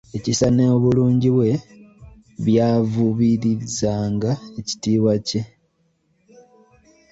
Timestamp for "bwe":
1.35-1.49